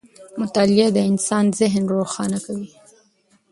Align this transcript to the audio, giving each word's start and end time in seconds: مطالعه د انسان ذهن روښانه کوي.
مطالعه 0.41 0.87
د 0.95 0.99
انسان 1.11 1.45
ذهن 1.59 1.83
روښانه 1.93 2.39
کوي. 2.45 2.69